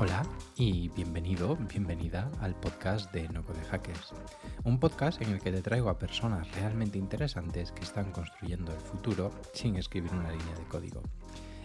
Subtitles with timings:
[0.00, 0.24] Hola
[0.54, 4.12] y bienvenido, bienvenida al podcast de No Code Hackers,
[4.62, 8.78] un podcast en el que te traigo a personas realmente interesantes que están construyendo el
[8.78, 11.02] futuro sin escribir una línea de código.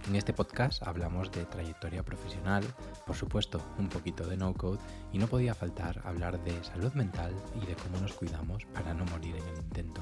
[0.07, 2.63] En este podcast hablamos de trayectoria profesional,
[3.05, 4.79] por supuesto un poquito de no code
[5.11, 9.05] y no podía faltar hablar de salud mental y de cómo nos cuidamos para no
[9.05, 10.01] morir en el intento.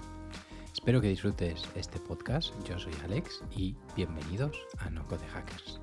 [0.71, 5.81] Espero que disfrutes este podcast, yo soy Alex y bienvenidos a No Code Hackers.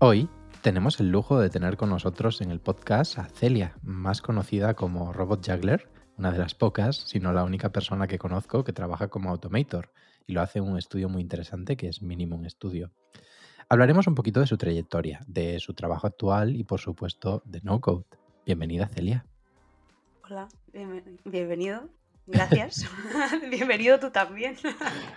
[0.00, 0.28] Hoy
[0.62, 5.12] tenemos el lujo de tener con nosotros en el podcast a Celia, más conocida como
[5.12, 9.08] Robot Juggler, una de las pocas, si no la única persona que conozco que trabaja
[9.08, 9.90] como automator
[10.24, 12.92] y lo hace en un estudio muy interesante que es Minimum Studio.
[13.68, 17.80] Hablaremos un poquito de su trayectoria, de su trabajo actual y por supuesto de No
[17.80, 18.04] Code.
[18.46, 19.26] Bienvenida Celia.
[20.22, 20.46] Hola,
[21.24, 21.88] bienvenido.
[22.28, 22.84] Gracias.
[23.50, 24.54] Bienvenido tú también.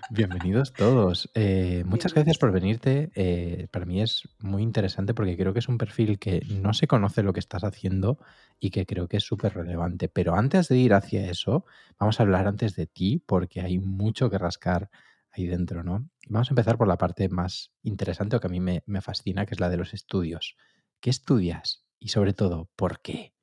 [0.10, 1.30] Bienvenidos todos.
[1.36, 3.12] Eh, muchas gracias por venirte.
[3.16, 6.88] Eh, para mí es muy interesante porque creo que es un perfil que no se
[6.88, 8.18] conoce lo que estás haciendo
[8.62, 10.08] y que creo que es súper relevante.
[10.08, 11.66] Pero antes de ir hacia eso,
[12.00, 14.90] vamos a hablar antes de ti porque hay mucho que rascar
[15.32, 16.10] ahí dentro, ¿no?
[16.30, 19.46] Vamos a empezar por la parte más interesante o que a mí me, me fascina,
[19.46, 20.56] que es la de los estudios.
[21.02, 21.86] ¿Qué estudias?
[22.00, 23.34] Y sobre todo, ¿por qué?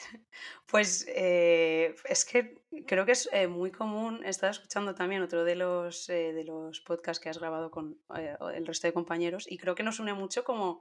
[0.66, 5.44] Pues eh, es que creo que es eh, muy común, he estado escuchando también otro
[5.44, 7.98] de los, eh, de los podcasts que has grabado con
[8.54, 10.80] el resto de compañeros y creo que nos une mucho como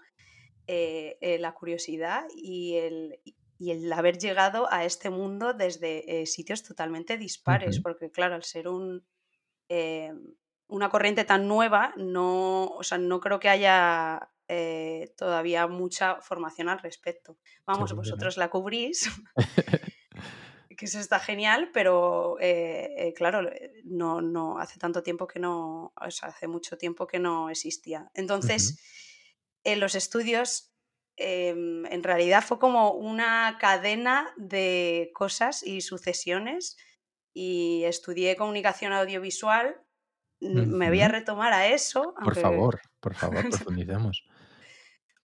[0.68, 3.20] la curiosidad y el,
[3.58, 8.68] y el haber llegado a este mundo desde sitios totalmente dispares, porque claro, al ser
[8.68, 9.04] un,
[10.68, 16.70] una corriente tan nueva, no, o sea, no creo que haya eh, todavía mucha formación
[16.70, 17.38] al respecto.
[17.68, 19.08] Vamos, vosotros la cubrís,
[20.76, 23.48] que eso está genial, pero eh, eh, claro,
[23.84, 28.10] no, no hace tanto tiempo que no, o sea, hace mucho tiempo que no existía.
[28.16, 28.82] Entonces,
[29.64, 30.74] en los estudios,
[31.16, 36.76] em, en realidad fue como una cadena de cosas y sucesiones
[37.36, 39.80] y estudié comunicación audiovisual.
[40.42, 42.16] Me voy a retomar a eso.
[42.24, 44.24] Por favor, por favor, profundicemos.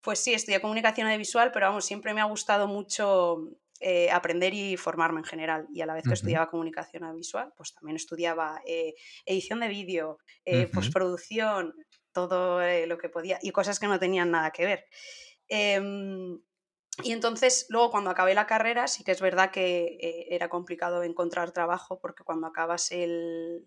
[0.05, 3.49] Pues sí, estudié comunicación audiovisual, pero vamos, siempre me ha gustado mucho
[3.81, 5.67] eh, aprender y formarme en general.
[5.73, 8.95] Y a la vez que estudiaba comunicación audiovisual, pues también estudiaba eh,
[9.25, 11.75] edición de vídeo, eh, postproducción,
[12.13, 14.87] todo lo que podía, y cosas que no tenían nada que ver.
[15.49, 16.39] Em,
[17.03, 19.97] y entonces, luego cuando acabé la carrera, sí que es verdad que
[20.31, 23.67] era complicado encontrar trabajo, porque cuando acabas el,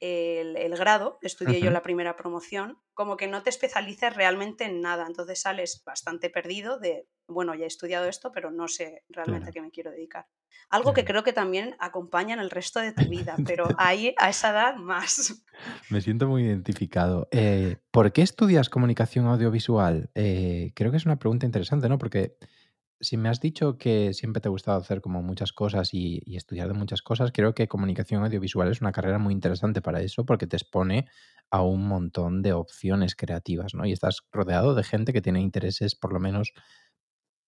[0.00, 5.06] el, grado, estudié yo la primera promoción, como que no te especialices realmente en nada,
[5.06, 9.52] entonces sales bastante perdido de, bueno, ya he estudiado esto, pero no sé realmente a
[9.52, 10.26] qué me quiero dedicar.
[10.68, 14.28] Algo que creo que también acompaña en el resto de tu vida, pero ahí a
[14.28, 15.44] esa edad más.
[15.90, 17.28] Me siento muy identificado.
[17.30, 20.10] Eh, ¿Por qué estudias comunicación audiovisual?
[20.14, 21.98] Eh, creo que es una pregunta interesante, ¿no?
[21.98, 22.36] Porque
[23.00, 26.68] si me has dicho que siempre te ha gustado hacer como muchas cosas y, estudiar
[26.68, 30.46] de muchas cosas, creo que comunicación audiovisual es una carrera muy interesante para eso porque
[30.46, 31.06] te expone
[31.50, 33.86] a un montón de opciones creativas, ¿no?
[33.86, 36.52] Y estás rodeado de gente que tiene intereses por lo menos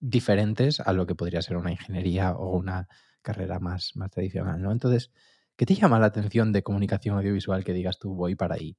[0.00, 2.88] diferentes a lo que podría ser una ingeniería o una
[3.22, 4.72] carrera más, más tradicional, ¿no?
[4.72, 5.12] Entonces,
[5.56, 8.76] ¿qué te llama la atención de comunicación audiovisual que digas tú voy para ahí?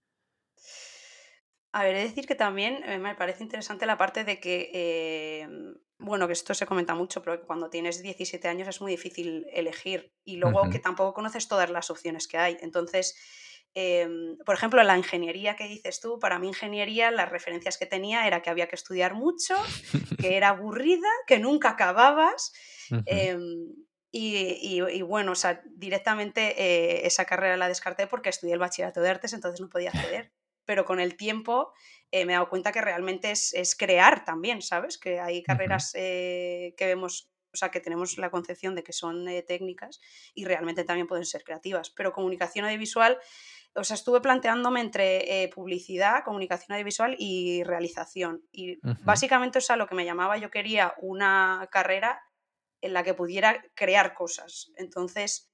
[1.71, 5.41] A ver, he de decir que también eh, me parece interesante la parte de que,
[5.43, 8.91] em, bueno, que esto se comenta mucho, pero que cuando tienes 17 años es muy
[8.91, 12.57] difícil elegir y luego que tampoco conoces todas las opciones que hay.
[12.61, 13.15] Entonces,
[13.75, 18.25] em, por ejemplo, la ingeniería que dices tú, para mí ingeniería las referencias que tenía
[18.25, 19.55] era que había que estudiar mucho,
[20.19, 22.51] que era aburrida, que nunca acababas.
[23.05, 23.75] Em,
[24.11, 29.01] y, y, bueno, o sea, directamente eh, esa carrera la descarté porque estudié el bachillerato
[29.01, 30.31] de artes, entonces no podía acceder
[30.69, 31.73] pero con el tiempo
[32.11, 34.99] eh, me he dado cuenta que realmente es, crear también, ¿sabes?
[34.99, 39.27] Que hay carreras eh, que vemos, o sea, que tenemos la concepción de que son
[39.27, 39.99] eh, técnicas
[40.35, 43.17] y realmente también pueden ser creativas, pero comunicación audiovisual,
[43.73, 48.43] o sea, estuve planteándome entre publicidad, comunicación audiovisual y realización.
[48.51, 52.21] Y básicamente, o sea, lo que me llamaba, yo quería una carrera
[52.81, 54.71] en la que pudiera crear cosas.
[54.75, 55.51] Entonces,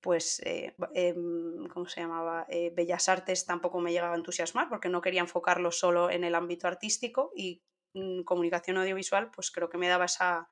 [0.00, 2.46] pues, eh, em, ¿cómo se llamaba?
[2.48, 6.34] Eh, Bellas Artes tampoco me llegaba a entusiasmar porque no quería enfocarlo solo en el
[6.34, 7.62] ámbito artístico y
[7.94, 10.50] mm, comunicación audiovisual, pues creo que me daba esa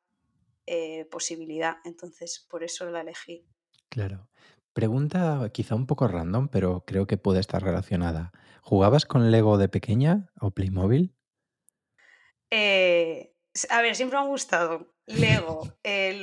[0.66, 1.78] eh, posibilidad.
[1.84, 3.46] Entonces, por eso la elegí.
[3.88, 4.28] Claro.
[4.72, 8.32] Pregunta quizá un poco random, pero creo que puede estar relacionada.
[8.62, 11.14] ¿Jugabas con Lego de pequeña o Playmobil?
[13.70, 14.95] A ver, siempre me ha gustado.
[15.06, 15.72] Lego.
[15.84, 16.20] Eh,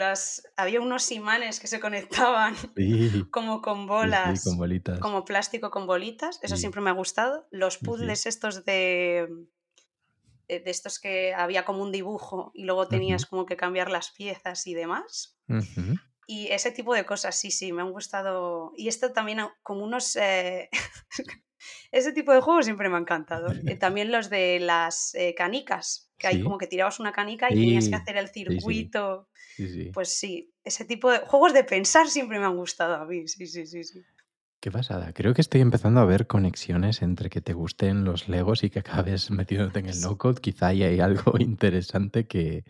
[0.57, 2.55] había unos imanes que se conectaban
[3.31, 4.43] como con bolas.
[4.43, 4.99] con bolitas.
[4.99, 6.39] Como plástico con bolitas.
[6.41, 7.47] Eso siempre me ha gustado.
[7.51, 9.27] Los puzzles estos de.
[10.49, 14.11] Eh, de estos que había como un dibujo y luego tenías como que cambiar las
[14.11, 15.37] piezas y demás.
[16.27, 18.73] Y ese tipo de cosas, sí, sí, me han gustado.
[18.75, 20.15] Y esto también, como unos.
[20.17, 20.69] Eh,
[21.91, 23.51] ese tipo de juegos siempre me ha encantado.
[23.51, 27.55] Eh, también los de las eh, canicas, que hay como que tirabas una canica y
[27.55, 29.29] tenías que hacer el circuito.
[29.93, 33.27] pues sí, ese tipo de juegos de pensar siempre me han gustado a mí.
[33.27, 34.03] Sí, sí, sí, sí.
[34.63, 35.11] Qué pasada.
[35.11, 38.79] Creo que estoy empezando a ver conexiones entre que te gusten los Legos y que
[38.79, 40.39] acabes metiéndote en el no-code.
[40.39, 42.63] Quizá ahí hay algo interesante que,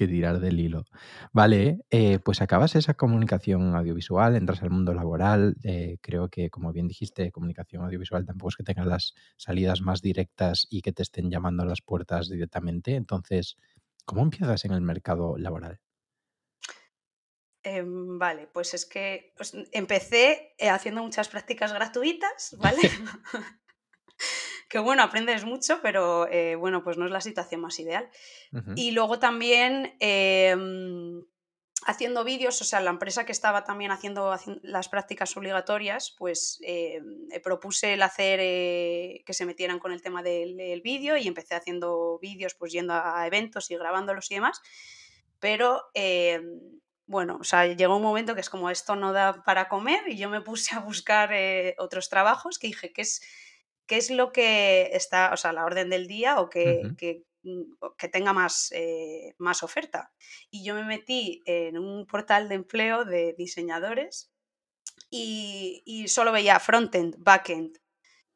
[0.00, 0.86] que tirar del hilo.
[1.30, 5.56] Vale, eh, pues acabas esa comunicación audiovisual, entras al mundo laboral.
[5.62, 10.00] Eh, creo que, como bien dijiste, comunicación audiovisual tampoco es que tengas las salidas más
[10.00, 12.94] directas y que te estén llamando a las puertas directamente.
[12.94, 13.58] Entonces,
[14.06, 15.80] ¿cómo empiezas en el mercado laboral?
[17.62, 22.80] Em, vale, pues es que pues, empecé eh, haciendo muchas prácticas gratuitas, ¿vale?
[24.70, 28.08] que bueno, aprendes mucho, pero eh, bueno, pues no es la situación más ideal.
[28.76, 31.24] Y luego también em,
[31.86, 34.32] haciendo vídeos, o sea, la empresa que estaba también haciendo,
[34.62, 40.22] las prácticas obligatorias, pues em, propuse el hacer eh, que se metieran con el tema
[40.22, 44.62] del, vídeo y empecé haciendo vídeos, pues yendo a eventos y grabándolos y demás.
[45.40, 46.60] Pero em,
[47.06, 50.16] bueno, o sea, llegó un momento que es como esto no da para comer y
[50.16, 53.20] yo me puse a buscar eh, otros trabajos que dije, que es
[53.90, 56.80] qué es lo que está, o sea, la orden del día o que,
[57.42, 60.12] mm, que, tenga más, eh, más oferta.
[60.48, 64.30] Y yo me metí en un portal de empleo de diseñadores
[65.10, 67.80] y, y solo veía frontend, backend.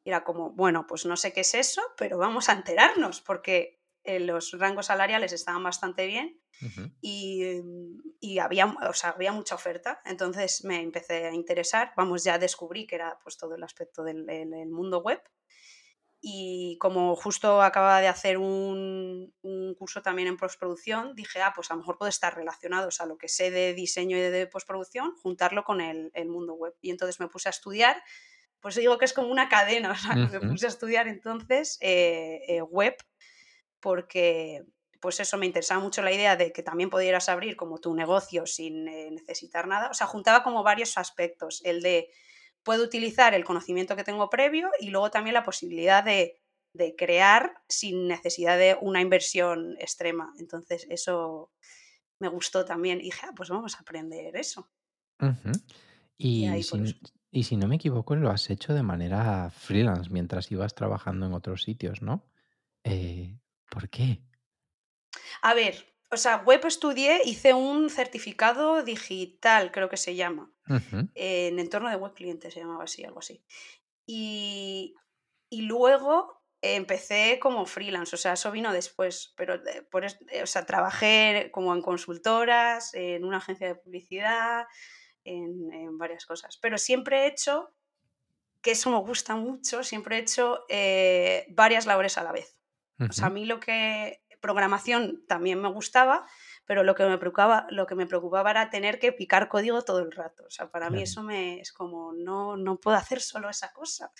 [0.03, 4.19] Era como, bueno, pues no sé qué es eso, pero vamos a enterarnos porque eh,
[4.19, 6.41] los rangos salariales estaban bastante bien
[6.99, 7.61] y,
[8.19, 10.01] y, había, o sea, había mucha oferta.
[10.03, 14.25] Entonces me empecé a interesar, vamos, ya descubrí que era pues todo el aspecto del,
[14.25, 15.23] del mundo web
[16.27, 19.31] y como justo acababa de hacer un,
[19.77, 23.05] curso también en postproducción, dije, ah, pues a lo mejor puede estar relacionado, o sea,
[23.05, 26.73] lo que sé de diseño y de postproducción, juntarlo con el, mundo web.
[26.81, 28.01] Y entonces me puse a estudiar,
[28.59, 32.41] pues digo que es como una cadena, o sea, me puse a estudiar entonces eh,
[32.47, 32.95] eh, web
[33.79, 34.63] porque
[34.99, 38.47] pues eso me interesaba mucho la idea de que también pudieras abrir como tu negocio
[38.47, 42.09] sin eh, necesitar nada, o sea, juntaba como varios aspectos, el de
[42.65, 46.41] puedo utilizar el conocimiento que tengo previo y luego también la posibilidad de,
[46.97, 50.33] crear sin necesidad de una inversión extrema.
[50.39, 51.53] Entonces, eso
[52.19, 52.99] me gustó también.
[52.99, 54.69] Y dije, ah, pues vamos a aprender eso.
[56.17, 56.63] y,
[57.43, 61.63] si, no me equivoco, lo has hecho de manera freelance mientras ibas trabajando en otros
[61.63, 62.25] sitios, ¿no?
[62.83, 63.39] Eh,
[63.69, 64.21] ¿Por qué?
[65.43, 70.51] A ver, o sea, web estudié, hice un certificado digital, creo que se llama,
[71.15, 73.43] en entorno de web cliente, se llamaba así, algo así.
[74.05, 74.95] Y,
[75.51, 81.49] luego empecé como freelance, o sea, eso vino después, pero por, eh, o sea, trabajé
[81.53, 84.65] como en consultoras, en una agencia de publicidad,
[85.23, 87.73] en, varias cosas, pero siempre he hecho,
[88.61, 92.57] que eso me gusta mucho, siempre he hecho eh, varias labores a la vez.
[92.97, 96.27] O sea, a mí lo que programación también me gustaba,
[96.65, 99.99] pero lo que me preocupaba, lo que me preocupaba era tener que picar código todo
[99.99, 100.43] el rato.
[100.45, 104.11] O sea, para mí eso me es como, no, no puedo hacer solo esa cosa,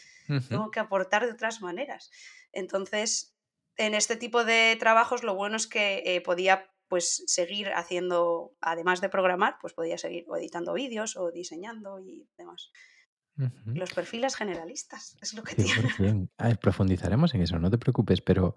[0.49, 2.09] tengo que aportar de otras maneras.
[2.51, 3.35] Entonces,
[3.77, 9.01] en este tipo de trabajos lo bueno es que eh, podía pues seguir haciendo, además
[9.01, 12.71] de programar, pues podía seguir editando vídeos o diseñando y demás.
[13.65, 16.29] Los perfiles generalistas, es lo que tiene.
[16.61, 18.55] profundizaremos en eso, no te preocupes, pero,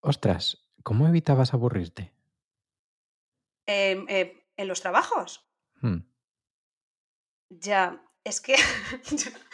[0.00, 2.12] ostras, ¿Cómo evitabas aburrirte?
[3.66, 5.48] Em, eh, ¿En los trabajos?
[5.80, 6.00] Hmm.
[7.48, 8.54] Ya, es que,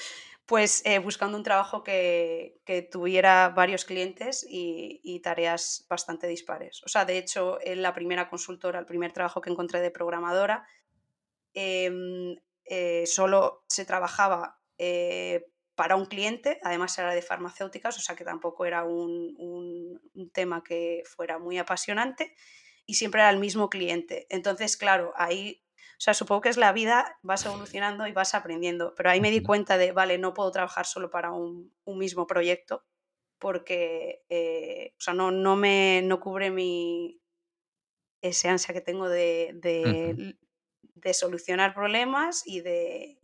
[0.44, 2.60] pues eh, buscando un trabajo que,
[2.90, 6.82] tuviera varios clientes y, tareas bastante dispares.
[6.84, 10.66] O sea, de hecho, en la primera consultora, el primer trabajo que encontré de programadora,
[11.54, 12.34] em,
[12.64, 14.58] eh, solo se trabajaba
[15.80, 19.98] para un cliente, además era de farmacéuticas, o sea que tampoco era un,
[20.34, 22.34] tema que fuera muy apasionante
[22.84, 24.26] y siempre era el mismo cliente.
[24.28, 25.64] Entonces, claro, ahí,
[25.96, 29.30] o sea, supongo que es la vida, vas evolucionando y vas aprendiendo, pero ahí me
[29.30, 32.84] di cuenta de, vale, no puedo trabajar solo para un, mismo proyecto
[33.38, 37.22] porque, eh, o sea, no, no me, no cubre mi,
[38.20, 40.36] ese ansia que tengo de, de
[41.14, 43.18] solucionar problemas y, de,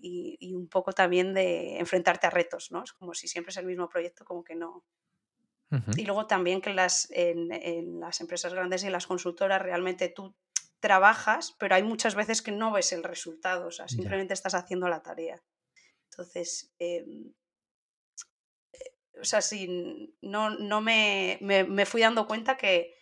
[0.55, 2.85] un poco también de enfrentarte a retos, ¿no?
[2.85, 4.85] Es como si siempre es el mismo proyecto, como que no,
[5.97, 10.35] Y luego también que las, en, las empresas grandes y en las consultoras realmente tú
[10.81, 14.89] trabajas, pero hay muchas veces que no ves el resultado, o sea, simplemente estás haciendo
[14.89, 15.43] la tarea.
[16.11, 17.33] Entonces, em,
[18.73, 19.41] eh, o sea,
[20.23, 22.95] no, no me, me, fui dando cuenta que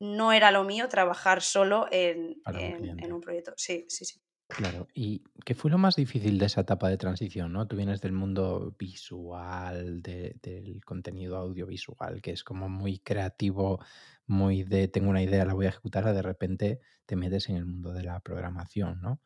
[0.00, 3.54] no era lo mío trabajar solo en, en un proyecto.
[3.56, 4.20] Sí, sí, sí.
[4.54, 7.68] Claro, ¿y qué fue lo más difícil de esa etapa de transición, no?
[7.68, 13.78] Tú vienes del mundo visual, del contenido audiovisual, que es como muy creativo,
[14.26, 17.66] muy de tengo una idea, la voy a ejecutar, de repente te metes en el
[17.66, 19.20] mundo de la programación, ¿no?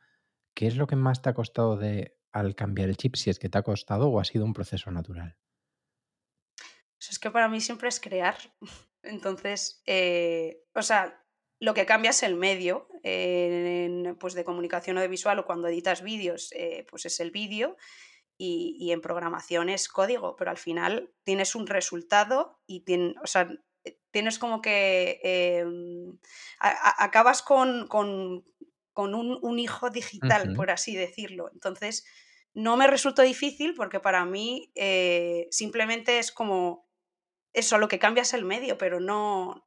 [0.55, 3.17] ¿Qué es lo que más te ha costado de al cambiar el chip?
[3.17, 5.37] Si es que te ha costado o ha sido un proceso natural.
[6.97, 8.37] Pues es que para mí siempre es crear.
[9.03, 11.23] Entonces, eh, o sea,
[11.59, 16.53] lo que cambia es el medio en, pues de comunicación audiovisual o cuando editas vídeos,
[16.53, 17.77] eh, pues es el vídeo
[18.37, 22.85] y, en programación es código, pero al final tienes un resultado y
[23.23, 23.49] o sea,
[24.11, 26.19] tienes como que em,
[26.59, 27.89] acabas con,
[28.97, 31.51] un, hijo digital, por así decirlo.
[31.53, 32.05] Entonces,
[32.55, 36.89] no me resultó difícil porque para mí eh, simplemente es como
[37.53, 39.67] eso, lo que cambia es el medio, pero no,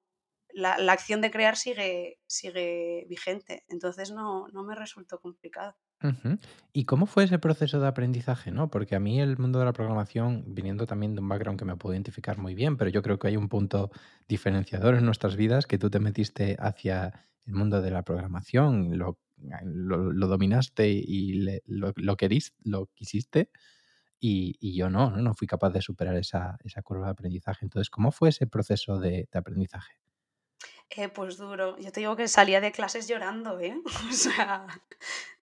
[0.55, 3.63] la, acción de crear sigue, sigue vigente.
[3.67, 5.75] Entonces no, no me resultó complicado.
[6.71, 8.69] ¿Y cómo fue ese proceso de aprendizaje, no?
[8.69, 11.77] Porque a mí el mundo de la programación, viniendo también de un background que me
[11.77, 13.91] puedo identificar muy bien, pero yo creo que hay un punto
[14.27, 19.19] diferenciador en nuestras vidas que tú te metiste hacia el mundo de la programación, lo,
[19.63, 21.33] lo, dominaste y
[21.65, 22.17] lo, lo,
[22.63, 23.49] lo quisiste,
[24.19, 27.65] y, yo no, no, no fui capaz de superar esa, esa curva de aprendizaje.
[27.65, 29.97] Entonces, ¿cómo fue ese proceso de aprendizaje?
[30.89, 31.77] Eh, pues duro.
[31.79, 33.75] Yo te digo que salía de clases llorando, ¿eh?
[34.09, 34.67] O sea,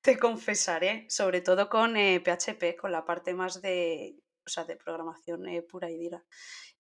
[0.02, 4.16] te confesaré, sobre todo con PHP, eh, con la parte más de,
[4.46, 6.24] o sea, de programación eh, pura y dura.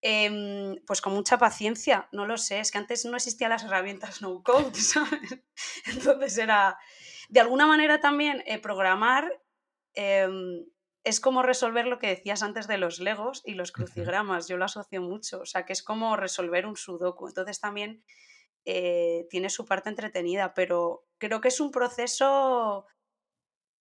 [0.02, 4.22] Em, pues con mucha paciencia, no lo sé, es que antes no existían las herramientas
[4.22, 5.40] no code, ¿sabes?
[5.86, 6.78] Entonces era,
[7.30, 9.32] de alguna manera también programar
[9.94, 10.66] em,
[11.03, 14.65] es como resolver lo que decías antes de los legos y los crucigramas, yo lo
[14.65, 17.27] asocio mucho, o sea, que es como resolver un sudoku.
[17.27, 18.03] Entonces también
[18.65, 22.86] eh, tiene su parte entretenida, pero creo que es un proceso,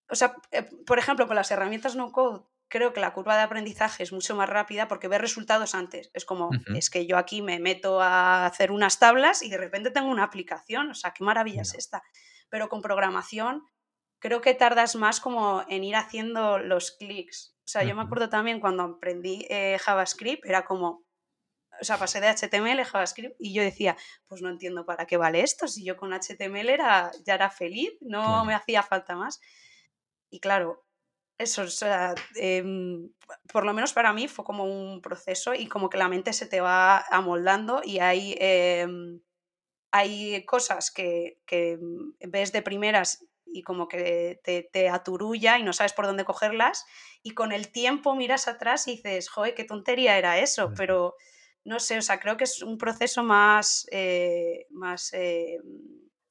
[0.08, 3.42] o sea, eh, por ejemplo, con las herramientas no code, creo que la curva de
[3.42, 6.10] aprendizaje es mucho más rápida porque ves resultados antes.
[6.14, 9.90] Es como, es que yo aquí me meto a hacer unas tablas y de repente
[9.90, 12.02] tengo una aplicación, o sea, qué maravilla es esta.
[12.48, 13.66] Pero con programación
[14.22, 17.56] creo que tardas más como en ir haciendo los clics.
[17.58, 21.04] O sea, yo me acuerdo también cuando aprendí eh, JavaScript, era como,
[21.80, 23.96] o sea, pasé de HTML a JavaScript y yo decía,
[24.28, 27.90] pues no entiendo para qué vale esto, si yo con HTML era, ya era feliz,
[28.00, 29.40] no me hacía falta más.
[30.30, 30.84] Y claro,
[31.38, 33.10] eso, o sea, em,
[33.52, 36.46] por lo menos para mí fue como un proceso y como que la mente se
[36.46, 39.20] te va amoldando y hay, em,
[39.90, 41.78] hay cosas que, que,
[42.20, 46.84] ves de primeras y como que te, te, aturulla y no sabes por dónde cogerlas
[47.22, 51.14] y con el tiempo miras atrás y dices, joder, qué tontería era eso, pero
[51.64, 55.58] no sé, o sea, creo que es un proceso más, eh, más eh,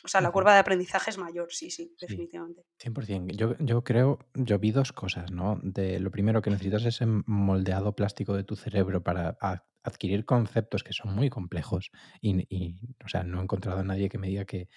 [0.04, 2.64] o sea, la curva de aprendizaje es mayor, sí, sí, definitivamente.
[2.80, 3.36] 100%.
[3.36, 5.60] Yo, yo creo, yo vi dos cosas, ¿no?
[5.62, 9.38] De lo primero que necesitas es ese moldeado plástico de tu cerebro para
[9.84, 14.18] adquirir conceptos que son muy complejos y, o sea, no he encontrado a nadie que
[14.18, 14.70] me diga que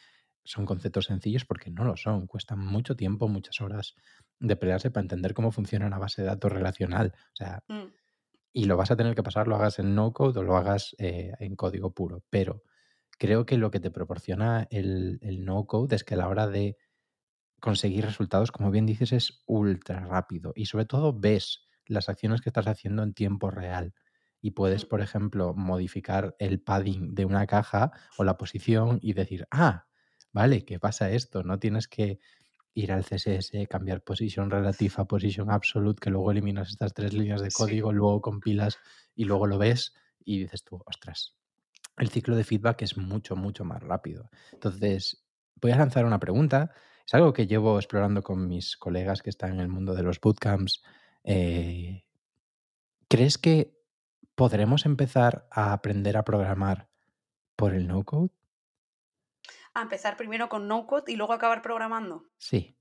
[0.45, 2.27] son conceptos sencillos porque no lo son.
[2.27, 3.95] Cuestan mucho tiempo, muchas horas
[4.41, 7.13] de pelearse para entender cómo funciona una base de datos relacional.
[7.17, 7.85] O sea, mm
[8.55, 10.95] y lo vas a tener que pasar, lo hagas en no code o lo hagas
[10.99, 12.23] eh, en código puro.
[12.31, 12.63] Pero
[13.19, 16.79] creo que lo que te proporciona el, no code es que a la hora de
[17.61, 22.51] conseguir resultados, como bien dices, es ultra rápido y sobre todo ves las acciones que
[22.51, 23.93] estás haciendo en tiempo real.
[24.41, 29.49] Y puedes, por ejemplo, modificar el padding de una caja o la posición y decir,
[29.51, 29.87] ah,
[30.35, 31.43] vale, ¿qué pasa esto?
[31.43, 32.19] No tienes que
[32.75, 37.41] ir al CSS, cambiar position relative a position absolute, que luego eliminas estas tres líneas
[37.41, 38.79] de código, luego compilas
[39.15, 41.37] y luego lo ves y dices tú, ostras,
[41.97, 44.29] el ciclo de feedback es mucho, mucho más rápido.
[44.53, 45.25] Entonces,
[45.61, 46.73] voy a lanzar una pregunta.
[47.07, 50.21] Es algo que llevo explorando con mis colegas que están en el mundo de los
[50.21, 50.83] bootcamps.
[51.23, 52.05] Eh,
[53.09, 53.79] ¿Crees que
[54.35, 56.89] podremos empezar a aprender a programar
[57.55, 58.33] por el no-code?
[59.75, 62.25] A empezar primero con no code y luego acabar programando?
[62.39, 62.79] Sí.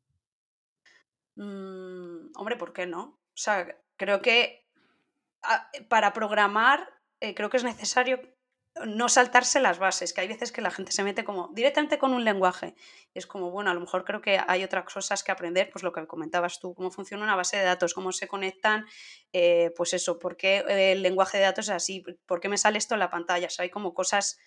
[1.36, 3.04] Mm, hombre, ¿por qué no?
[3.04, 4.68] O sea, creo que
[5.42, 6.88] ah, para programar,
[7.20, 8.22] eh, creo que es necesario
[8.86, 12.14] no saltarse las bases, que hay veces que la gente se mete como directamente con
[12.14, 12.76] un lenguaje.
[13.14, 15.84] Y es como, bueno, a lo mejor creo que hay otras cosas que aprender, pues
[15.84, 18.86] lo que comentabas tú, cómo funciona una base de datos, cómo se conectan,
[19.32, 22.80] eh, pues eso, por qué el lenguaje de datos es así, por qué me sale
[22.80, 23.48] esto en la pantalla.
[23.48, 24.40] O hay como cosas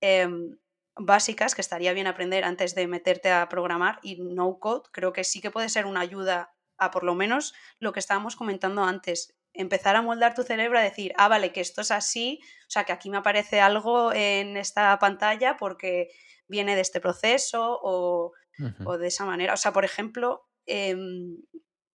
[0.00, 0.58] em,
[0.98, 5.24] básicas que estaría bien aprender antes de meterte a programar y no code creo que
[5.24, 9.36] sí que puede ser una ayuda a por lo menos lo que estábamos comentando antes,
[9.52, 12.84] empezar a moldar tu cerebro a decir, ah, vale, que esto es así, o sea,
[12.84, 16.08] que aquí me aparece algo en esta pantalla porque
[16.46, 19.54] viene de este proceso o, de esa manera.
[19.54, 21.36] O sea, por ejemplo, em,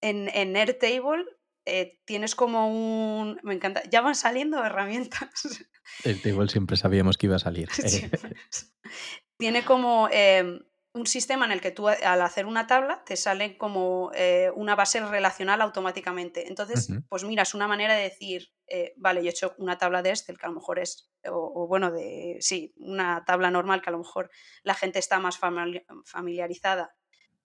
[0.02, 1.26] en, en Airtable
[1.66, 3.40] eh, tienes como un...
[3.44, 5.66] Me encanta, ya van saliendo herramientas.
[6.04, 7.70] Airtable siempre sabíamos que iba a salir.
[9.38, 10.10] Tiene como...
[10.12, 10.60] Em,
[10.94, 14.76] un sistema en el que tú al hacer una tabla te sale como eh, una
[14.76, 16.48] base relacional automáticamente.
[16.48, 20.04] Entonces, pues mira, es una manera de decir, eh, vale, yo he hecho una tabla
[20.04, 23.90] de Excel que a lo mejor es, o, bueno, de, sí, una tabla normal que
[23.90, 24.30] a lo mejor
[24.62, 26.96] la gente está más familiarizada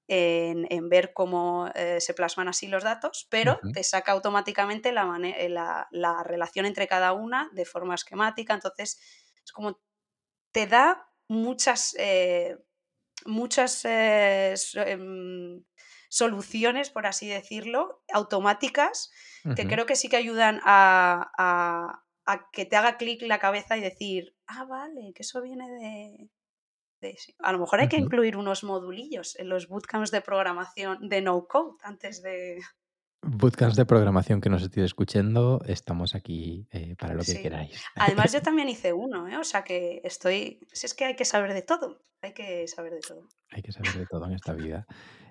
[0.09, 6.23] en, ver cómo eh, se plasman así los datos, pero te saca automáticamente la, la,
[6.25, 8.55] relación entre cada una de forma esquemática.
[8.55, 9.01] Entonces,
[9.45, 9.81] es como
[10.51, 11.95] te da muchas
[13.27, 14.55] muchas eh,
[14.87, 15.65] em,
[16.09, 19.11] soluciones, por así decirlo, automáticas,
[19.57, 22.03] que creo que sí que ayudan a,
[22.53, 26.31] que te haga clic la cabeza y decir, ah, vale, que eso viene de...
[27.39, 31.47] A lo mejor hay que incluir unos modulillos en los bootcamps de programación de no
[31.47, 32.61] code antes de...
[33.21, 37.83] Bootcamps de programación que nos estéis escuchando, estamos aquí eh, para lo que queráis.
[37.97, 39.37] Además, yo también hice uno, ¿eh?
[39.37, 40.61] o sea que estoy.
[40.73, 43.29] Si es que hay que saber de todo, hay que saber de todo.
[43.51, 44.87] Hay que saber de todo en esta vida.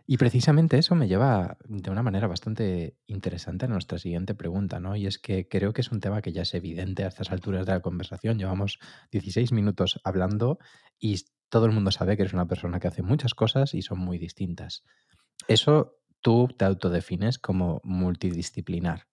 [0.10, 4.96] Y precisamente eso me lleva de una manera bastante interesante a nuestra siguiente pregunta, ¿no?
[4.96, 7.66] Y es que creo que es un tema que ya es evidente a estas alturas
[7.66, 8.40] de la conversación.
[8.40, 8.80] Llevamos
[9.12, 10.60] 16 minutos hablando
[10.98, 11.18] y
[11.50, 14.18] todo el mundo sabe que eres una persona que hace muchas cosas y son muy
[14.18, 14.84] distintas.
[15.48, 19.08] Eso tú te autodefines como multidisciplinar.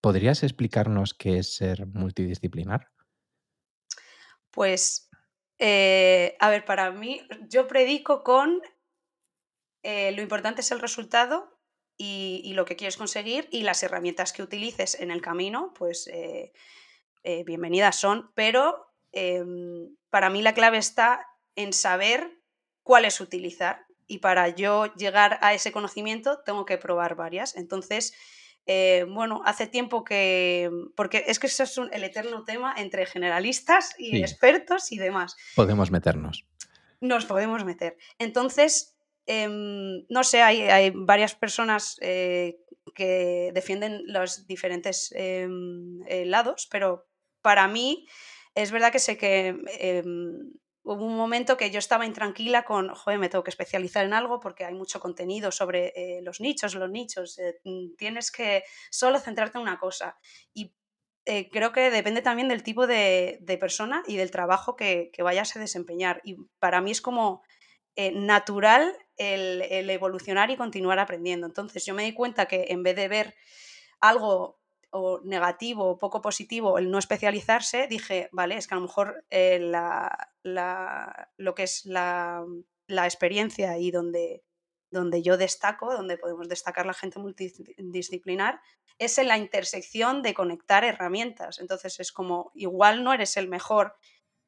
[0.00, 2.88] ¿Podrías explicarnos qué es ser multidisciplinar?
[4.50, 5.10] Pues,
[5.58, 8.62] eh, a ver, para mí, yo predico con
[9.82, 11.60] eh, lo importante es el resultado
[11.98, 16.52] y, lo que quieres conseguir y las herramientas que utilices en el camino, pues eh,
[17.44, 22.40] bienvenidas son, pero em, para mí la clave está en saber
[22.82, 27.56] cuáles utilizar y para yo llegar a ese conocimiento tengo que probar varias.
[27.56, 28.14] Entonces,
[28.66, 33.94] eh, bueno, hace tiempo que, porque es que eso es el eterno tema entre generalistas
[33.98, 35.36] y expertos y demás.
[35.54, 36.46] Podemos meternos.
[37.00, 37.96] Nos podemos meter.
[38.18, 42.58] Entonces, em, no sé, hay, varias personas eh,
[42.94, 47.06] que defienden los diferentes em, eh, lados, pero
[47.42, 48.06] para mí
[48.54, 50.52] es verdad que sé que em,
[50.86, 54.38] hubo un momento que yo estaba intranquila con, joder, me tengo que especializar en algo
[54.38, 59.18] porque hay mucho contenido sobre eh, los nichos, los nichos, eh, mm, tienes que solo
[59.18, 60.16] centrarte en una cosa.
[60.54, 60.72] Y
[61.24, 65.58] eh, creo que depende también del tipo de, persona y del trabajo que, vayas a
[65.58, 66.20] desempeñar.
[66.22, 67.42] Y para mí es como
[68.12, 71.46] natural el, el evolucionar y continuar aprendiendo.
[71.48, 73.34] Entonces yo me di cuenta que en vez de ver
[74.00, 74.60] algo
[74.96, 79.24] o negativo o poco positivo el no especializarse, dije, vale, es que a lo mejor
[79.30, 79.58] eh,
[80.42, 82.44] lo que es la,
[82.88, 84.42] experiencia y donde,
[84.90, 88.60] donde yo destaco, donde podemos destacar la gente multidisciplinar,
[88.98, 91.58] es en la intersección de conectar herramientas.
[91.58, 93.94] Entonces es como, igual no eres el mejor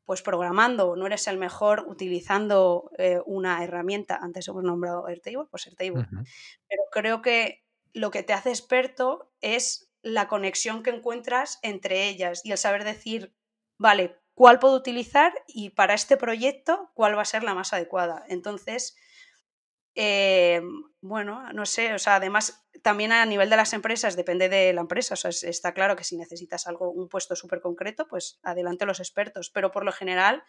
[0.05, 5.67] pues programando, no eres el mejor utilizando eh, una herramienta, antes hemos nombrado Airtable, pues
[5.67, 6.07] Airtable,
[6.67, 12.41] pero creo que lo que te hace experto es la conexión que encuentras entre ellas
[12.45, 13.35] y el saber decir,
[13.79, 18.25] vale, ¿cuál puedo utilizar y para este proyecto cuál va a ser la más adecuada?
[18.29, 18.97] Entonces,
[19.95, 20.63] eh,
[21.01, 24.83] bueno, no sé, o sea, además también a nivel de las empresas depende de la
[24.83, 28.87] empresa, o sea, está claro que si necesitas algo, un puesto súper concreto, pues adelante
[28.87, 30.45] los expertos, pero por lo general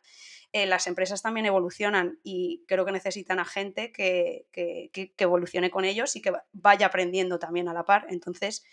[0.52, 5.72] eh, las empresas también evolucionan y creo que necesitan a gente que, que, que, evolucione
[5.72, 8.06] con ellos y que vaya aprendiendo también a la par.
[8.10, 8.64] Entonces,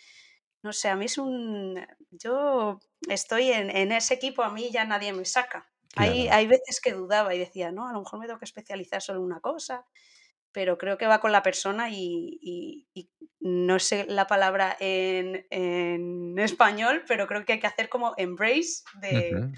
[0.63, 1.87] no sé, a mí es un...
[2.11, 5.71] Yo estoy en, ese equipo, a mí ya nadie me saca.
[5.95, 9.01] Hay, hay veces que dudaba y decía, no, a lo mejor me tengo que especializar
[9.01, 9.87] solo en una cosa,
[10.57, 12.89] pero creo que va con la persona y,
[13.41, 15.45] no sé la palabra en,
[16.39, 19.53] español, pero creo que hay que hacer como embrace de...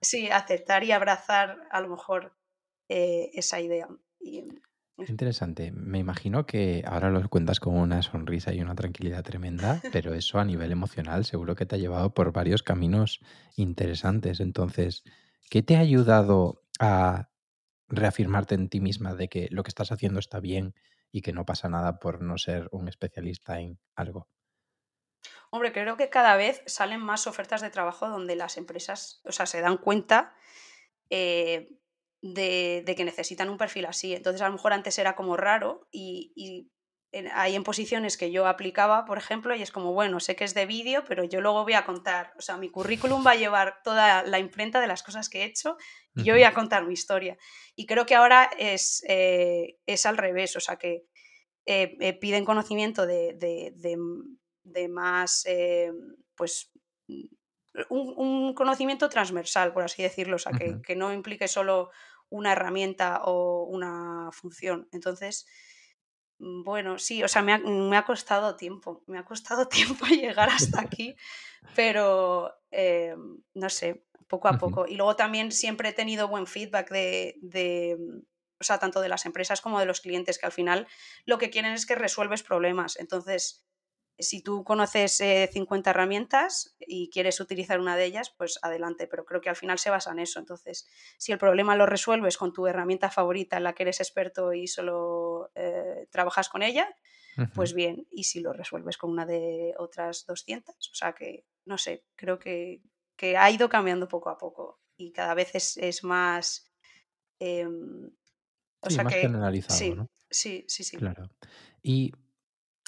[0.00, 2.36] sí, aceptar y abrazar a lo mejor
[2.88, 3.88] eh, esa idea.
[4.96, 5.72] Interesante.
[5.72, 10.38] Me imagino que ahora lo cuentas con una sonrisa y una tranquilidad tremenda, pero eso
[10.38, 13.20] a nivel emocional seguro que te ha llevado por varios caminos
[13.56, 14.38] interesantes.
[14.40, 15.02] Entonces,
[15.50, 17.28] ¿qué te ha ayudado a
[17.88, 20.74] reafirmarte en ti misma de que lo que estás haciendo está bien
[21.10, 24.28] y que no pasa nada por no ser un especialista en algo?
[25.50, 29.46] Hombre, creo que cada vez salen más ofertas de trabajo donde las empresas, o sea,
[29.46, 30.34] se dan cuenta
[31.10, 31.70] eh,
[32.24, 34.14] de, que necesitan un perfil así.
[34.14, 36.70] Entonces, a lo mejor antes era como raro y,
[37.32, 40.52] hay en posiciones que yo aplicaba, por ejemplo, y es como, bueno, sé que es
[40.52, 43.82] de vídeo, pero yo luego voy a contar, o sea, mi currículum va a llevar
[43.84, 45.76] toda la imprenta de las cosas que he hecho
[46.16, 47.38] y yo voy a contar mi historia.
[47.76, 51.04] Y creo que ahora es, eh, es al revés, o sea, que
[51.66, 53.36] eh, piden conocimiento de,
[54.64, 55.92] de más, eh,
[56.34, 56.72] pues,
[57.88, 61.90] un, conocimiento transversal, por así decirlo, o sea, que, no implique solo
[62.34, 64.88] una herramienta o una función.
[64.92, 65.46] Entonces,
[66.38, 67.52] mm, bueno, sí, o sea, me
[67.96, 71.14] ha, costado tiempo, me ha costado tiempo llegar hasta aquí,
[71.76, 73.14] pero eh,
[73.54, 74.86] no sé, poco a poco.
[74.86, 77.96] Y luego también siempre he tenido buen feedback de, de,
[78.60, 80.88] o sea, tanto de las empresas como de los clientes, que al final
[81.26, 82.98] lo que quieren es que resuelves problemas.
[82.98, 83.64] Entonces,
[84.18, 89.24] si tú conoces 50 eh, herramientas y quieres utilizar una de ellas, pues adelante, pero
[89.24, 90.38] creo que al final se basa en eso.
[90.38, 90.86] Entonces,
[91.18, 94.68] si el problema lo resuelves con tu herramienta favorita en la que eres experto y
[94.68, 96.88] solo eh, trabajas con ella,
[97.52, 101.78] pues bien, y si lo resuelves con una de otras 200, o sea que, no
[101.78, 102.80] sé, creo que,
[103.36, 106.70] ha ido cambiando poco a poco y cada vez es, más...
[107.40, 108.08] Em,
[108.80, 110.10] o sea más generalizado, sí, ¿no?
[110.30, 110.96] Sí, sí, sí.
[110.96, 111.28] Claro.
[111.82, 112.12] Y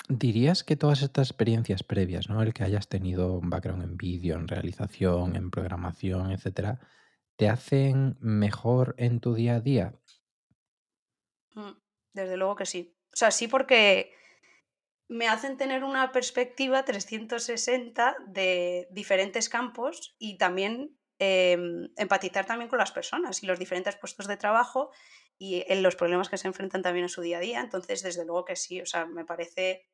[0.09, 2.42] ¿Dirías que todas estas experiencias previas, ¿no?
[2.42, 6.79] El que hayas tenido un background en vídeo, en realización, en programación, etcétera,
[7.37, 9.95] te hacen mejor en tu día a día?
[11.55, 11.73] Mm,
[12.12, 12.97] desde luego que sí.
[13.12, 14.12] O sea, sí porque
[15.09, 22.79] me hacen tener una perspectiva 360 de diferentes campos y también em, empatizar también con
[22.79, 24.90] las personas y los diferentes puestos de trabajo
[25.38, 27.61] y en los problemas que se enfrentan también en su día a día.
[27.61, 29.87] Entonces, desde luego que sí, o sea, me parece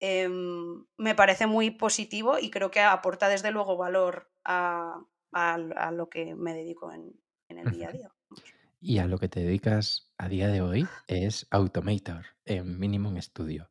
[0.00, 5.02] Em, me parece muy positivo y creo que aporta desde luego valor a,
[5.92, 7.14] lo que me dedico en,
[7.48, 8.10] el día a día.
[8.80, 13.70] Y a lo que te dedicas a día de hoy es Automator en Minimum Studio.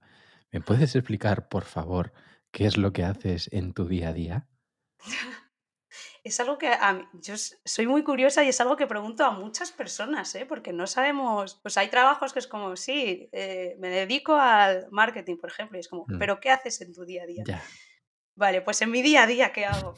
[0.51, 2.11] ¿Me puedes explicar, por favor,
[2.51, 4.47] qué es lo que haces en tu día a día?
[6.25, 9.71] es algo que a yo soy muy curiosa y es algo que pregunto a muchas
[9.71, 10.47] personas, ¿eh?
[10.47, 15.37] porque no sabemos, pues hay trabajos que es como, sí, eh, me dedico al marketing,
[15.37, 16.17] por ejemplo, y es como, mm.
[16.17, 17.43] pero ¿qué haces en tu día a día?
[18.33, 19.95] Vale, pues en mi día a día, ¿qué hago?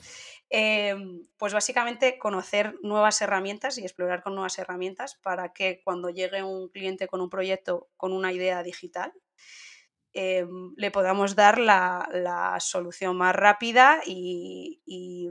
[0.49, 6.43] Em, pues básicamente conocer nuevas herramientas y explorar con nuevas herramientas para que cuando llegue
[6.43, 9.13] un cliente con un proyecto, con una idea digital,
[10.11, 15.29] em, le podamos dar la, solución más rápida y y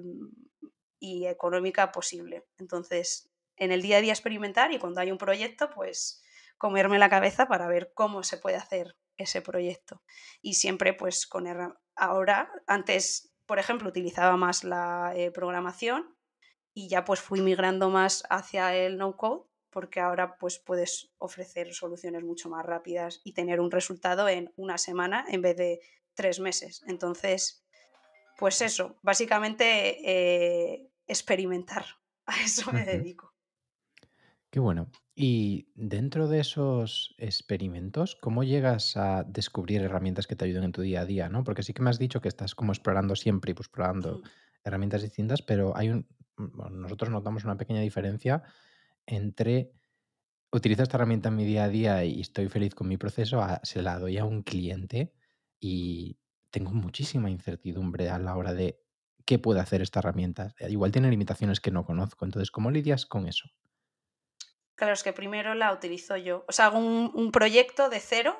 [1.01, 2.47] económica posible.
[2.59, 6.23] Entonces, en el día a día experimentar y cuando hay un proyecto, pues
[6.59, 10.03] comerme la cabeza para ver cómo se puede hacer ese proyecto.
[10.43, 11.47] Y siempre pues con
[11.95, 16.17] ahora, antes, por ejemplo, utilizaba más la eh, programación
[16.75, 21.75] y ya pues fui migrando más hacia el no code porque ahora pues puedes ofrecer
[21.75, 25.81] soluciones mucho más rápidas y tener un resultado en una semana en vez de
[26.15, 26.83] tres meses.
[26.87, 27.65] Entonces,
[28.37, 31.85] pues eso, básicamente eh, experimentar.
[32.27, 33.33] A eso me dedico.
[34.51, 34.90] Qué bueno.
[35.14, 40.83] Y dentro de esos experimentos, ¿cómo llegas a descubrir herramientas que te ayuden en tu
[40.83, 41.29] día a día?
[41.29, 41.44] ¿no?
[41.44, 44.22] Porque sí que me has dicho que estás como explorando siempre y pues explorando
[44.64, 46.09] herramientas distintas, pero hay un.
[46.37, 48.42] nosotros notamos una pequeña diferencia
[49.07, 49.72] entre
[50.51, 53.61] utilizo esta herramienta en mi día a día y estoy feliz con mi proceso, a,
[53.62, 55.12] se la doy a un cliente
[55.61, 56.18] y,
[56.51, 58.81] tengo muchísima incertidumbre a la hora de
[59.27, 60.55] qué puede hacer esta herramienta.
[60.59, 62.25] Eh, igual tiene limitaciones que no conozco.
[62.25, 63.49] Entonces, ¿cómo lidias con eso?
[64.77, 66.45] Claro, es que primero la utilizo yo.
[66.49, 68.37] O sea, hago un, proyecto de cero,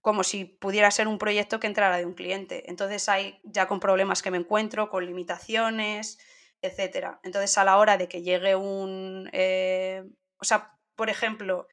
[0.00, 2.70] como si pudiera ser un proyecto que entrara de un cliente.
[2.70, 6.18] Entonces, hay ya con problemas que me encuentro, con limitaciones,
[6.62, 7.20] etcétera.
[7.24, 9.28] Entonces, a la hora de que llegue un.
[9.32, 10.04] Eh,
[10.38, 11.66] o sea, por ejemplo,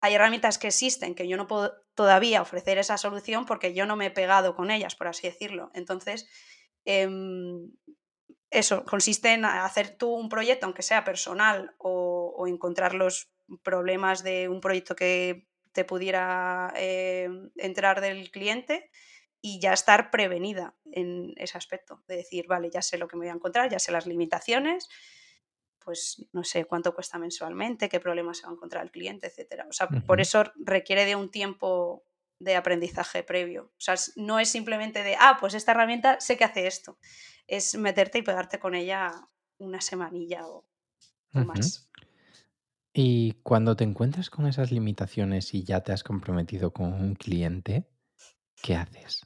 [0.00, 3.96] hay herramientas que existen que yo no puedo todavía ofrecer esa solución porque yo no
[3.96, 5.70] me he pegado con ellas, por así decirlo.
[5.74, 6.28] Entonces,
[6.84, 7.70] em,
[8.50, 13.30] eso consiste en hacer tú un proyecto, aunque sea personal, o, encontrar los
[13.62, 18.90] problemas de un proyecto que te pudiera em, entrar del cliente
[19.42, 23.26] y ya estar prevenida en ese aspecto, de decir, vale, ya sé lo que me
[23.26, 24.88] voy a encontrar, ya sé las limitaciones
[25.84, 29.66] pues no sé cuánto cuesta mensualmente, qué problemas se va a encontrar el cliente, etcétera.
[29.68, 32.04] O sea, por eso requiere de un tiempo
[32.38, 33.72] de aprendizaje previo.
[33.76, 36.98] O sea, no es simplemente de, ah, pues esta herramienta sé que hace esto.
[37.46, 39.12] Es meterte y pegarte con ella
[39.58, 40.66] una semanilla o,
[41.32, 41.88] más.
[42.92, 47.88] Y cuando te encuentras con esas limitaciones y ya te has comprometido con un cliente,
[48.62, 49.20] ¿qué haces?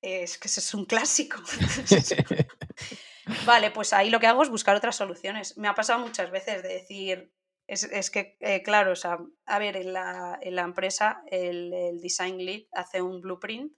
[0.00, 1.38] Es que ese es un clásico.
[3.46, 5.56] vale, pues ahí lo que hago es buscar otras soluciones.
[5.56, 7.32] Me ha pasado muchas veces de decir,
[7.66, 13.00] es, que, eh, claro, o sea, a ver, en la, empresa el, design lead hace
[13.00, 13.72] un blueprint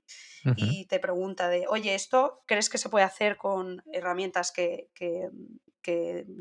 [0.57, 4.91] y te pregunta de, oye, ¿esto crees que se puede hacer con herramientas que,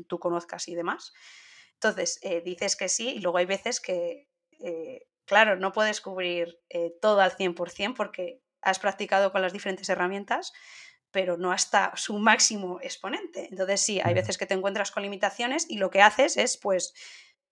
[0.08, 1.12] tú conozcas y demás?
[1.74, 4.28] Entonces, eh, dices que sí y luego hay veces que,
[4.60, 6.58] eh, claro, no puedes cubrir
[7.00, 10.52] todo al 100% porque has practicado con las diferentes herramientas,
[11.16, 13.48] pero no hasta su máximo exponente.
[13.50, 16.92] Entonces, sí, hay veces que te encuentras con limitaciones y lo que haces es, pues,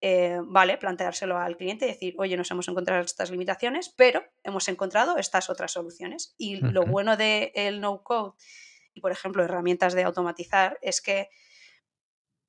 [0.02, 4.68] eh, vale, planteárselo al cliente y decir, oye, nos hemos encontrado estas limitaciones, pero hemos
[4.68, 6.34] encontrado estas otras soluciones.
[6.36, 8.34] Y lo bueno del el no-code
[8.92, 11.30] y, por ejemplo, herramientas de automatizar es que,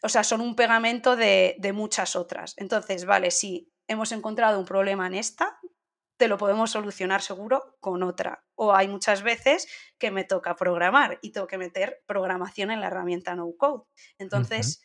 [0.04, 2.56] o sea, son un pegamento de, de muchas otras.
[2.58, 5.62] Entonces, vale, si hemos encontrado un problema en esta,
[6.18, 8.46] te lo podemos solucionar seguro con otra.
[8.56, 12.88] O hay muchas veces que me toca programar y tengo que meter programación en la
[12.88, 13.84] herramienta no code.
[14.18, 14.82] Entonces,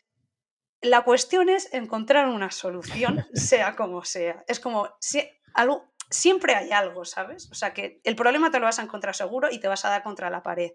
[0.81, 4.45] la cuestión es encontrar una solución, sea como sea.
[4.49, 5.23] Es como, si,
[5.55, 7.51] algo, siempre hay algo, ¿sabes?
[7.51, 9.91] O sea, que el problema te lo vas a encontrar seguro y te vas a
[9.91, 10.71] dar contra la pared.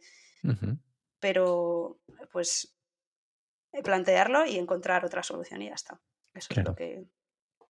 [1.20, 2.00] Pero,
[2.32, 2.78] pues,
[3.72, 6.00] eh, plantearlo y encontrar otra solución y ya está.
[6.34, 7.04] Eso es lo que...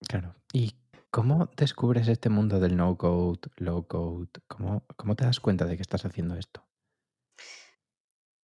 [0.07, 0.35] Claro.
[0.51, 0.75] ¿Y
[1.15, 4.41] cómo descubres este mundo del no-code, low-code?
[4.49, 6.67] ¿Cómo, ¿Cómo te das cuenta de que estás haciendo esto?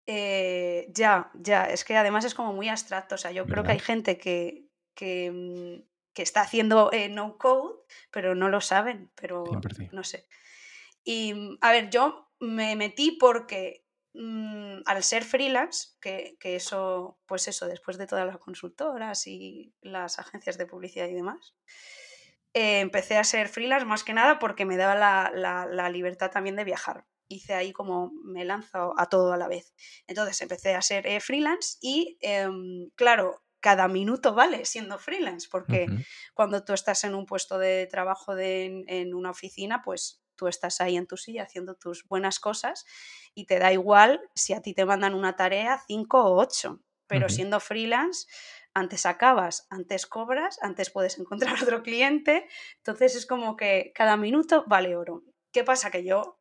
[0.05, 3.15] Eh, ya, ya, es que además es como muy abstracto.
[3.15, 5.83] O sea, yo creo que hay gente que, que, mm,
[6.15, 7.75] está haciendo eh, no code,
[8.09, 9.43] pero no lo saben, pero
[9.91, 10.29] no sé.
[11.03, 17.49] Y mm, a ver, yo me metí porque mm, al ser freelance, que, eso, pues
[17.49, 21.53] eso, después de todas las consultoras y las agencias de publicidad y demás,
[22.53, 26.63] eh, empecé a ser freelance más que nada porque me daba la libertad también de
[26.63, 27.05] viajar.
[27.27, 29.73] Hice ahí como me lanzo a todo a la vez.
[30.07, 35.85] Entonces empecé a ser eh, freelance y em, claro, cada minuto vale siendo freelance, porque
[36.33, 40.97] cuando tú estás en un puesto de trabajo en una oficina, pues tú estás ahí
[40.97, 42.85] en tu silla haciendo tus buenas cosas
[43.35, 47.29] y te da igual si a ti te mandan una tarea cinco o ocho, pero
[47.29, 48.25] siendo freelance
[48.73, 54.63] antes acabas, antes cobras, antes puedes encontrar otro cliente, entonces es como que cada minuto
[54.67, 55.23] vale oro.
[55.51, 55.91] ¿Qué pasa?
[55.91, 56.39] Que yo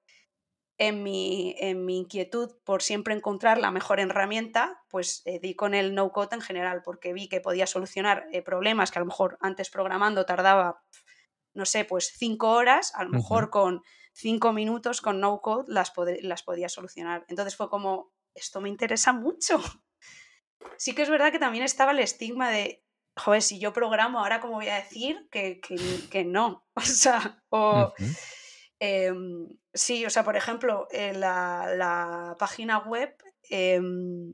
[0.79, 5.75] en mi, en mi inquietud por siempre encontrar la mejor herramienta, pues eh, di con
[5.75, 9.37] el no-code en general, porque vi que podía solucionar eh, problemas que a lo mejor
[9.43, 10.83] antes programando tardaba,
[11.53, 13.83] no sé, pues cinco horas, a lo mejor con
[14.15, 17.27] cinco minutos con no-code las, las podía solucionar.
[17.29, 19.61] Entonces fue como, esto me interesa mucho.
[20.77, 22.83] Sí que es verdad que también estaba el estigma de,
[23.17, 25.61] joder, si yo programo, ahora cómo voy a decir que,
[26.11, 26.65] que, no.
[26.75, 27.93] O sea, o...
[28.83, 33.15] Em, sí, o sea, por ejemplo, en la, página web,
[33.51, 34.33] em,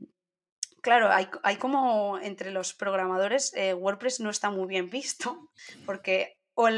[0.81, 5.51] claro, hay, como entre los programadores, eh, WordPress no está muy bien visto,
[5.85, 6.69] porque o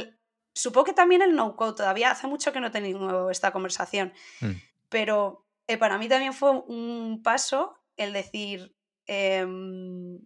[0.54, 4.52] supongo que también el no-code, todavía hace mucho que no he tenido esta conversación, mm.
[4.90, 8.76] pero eh, para mí también fue un paso el decir,
[9.10, 10.20] em,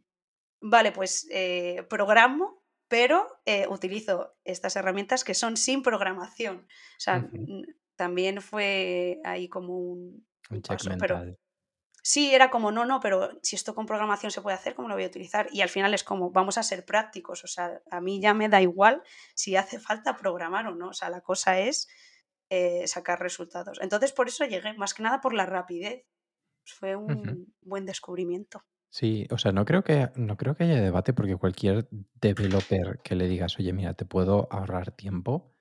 [0.62, 6.68] vale, pues eh, programo pero eh, utilizo estas herramientas que son sin programación.
[6.68, 7.28] O sea,
[7.96, 10.28] también fue ahí como un,
[10.68, 11.36] paso, pero
[12.04, 14.94] sí, era como, no, no, pero si esto con programación se puede hacer, ¿cómo lo
[14.94, 15.48] voy a utilizar?
[15.52, 18.48] Y al final es como, vamos a ser prácticos, o sea, a mí ya me
[18.48, 19.02] da igual
[19.34, 21.88] si hace falta programar o no, o sea, la cosa es
[22.52, 23.80] eh, sacar resultados.
[23.82, 26.06] Entonces, por eso llegué, más que nada por la rapidez.
[26.64, 28.64] Fue un buen descubrimiento.
[28.94, 31.88] Sí, o sea, no creo que, no creo que haya debate porque cualquier
[32.22, 35.58] developer que le digas, oye, mira, te puedo ahorrar tiempo,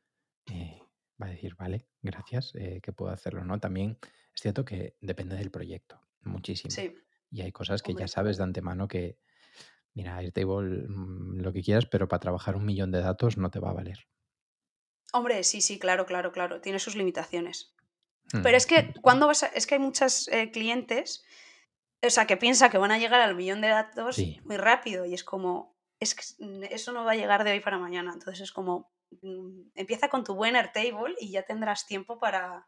[0.50, 0.82] eh,
[1.20, 3.58] va a decir, vale, gracias, eh, que puedo hacerlo, ¿no?
[3.58, 3.96] También
[4.34, 6.70] es cierto que depende del proyecto, muchísimo.
[6.70, 6.94] Sí,
[7.30, 9.16] Y hay cosas que ya sabes de antemano que,
[9.94, 13.60] mira, Airtable, mm, lo que quieras, pero para trabajar un millón de datos no te
[13.60, 14.08] va a valer.
[15.14, 16.60] Hombre, sí, sí, claro, claro, claro.
[16.60, 17.74] Tiene sus limitaciones.
[18.30, 21.24] Pero mm, es que cuando vas es que hay muchos eh, clientes
[22.02, 25.14] o sea, que piensa que van a llegar al millón de datos muy rápido y
[25.14, 26.24] es como, es que
[26.70, 28.12] eso no va a llegar de hoy para mañana.
[28.12, 32.66] Entonces es como, mm, empieza con tu buen Airtable y ya tendrás tiempo para,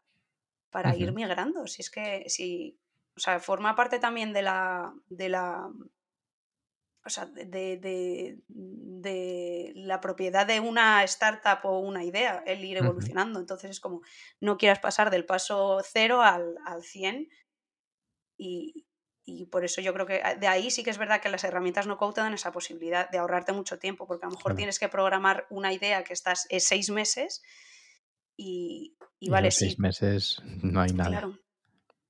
[0.69, 1.67] para ir migrando.
[1.67, 2.79] Si es que, si,
[3.15, 5.69] o sea, forma parte también de la, de la,
[7.03, 13.39] o sea, de, de, la propiedad de una startup o una idea, el ir evolucionando.
[13.39, 14.01] Entonces es como,
[14.39, 17.29] no quieras pasar del paso cero al, al 100
[18.37, 18.84] y,
[19.25, 21.87] y, por eso yo creo que de ahí sí que es verdad que las herramientas
[21.87, 24.77] no code te dan esa posibilidad de ahorrarte mucho tiempo, porque a lo mejor tienes
[24.77, 27.41] que programar una idea que estás en seis meses
[28.37, 31.09] y, y, vale, seis meses no hay nada.
[31.09, 31.39] Claro,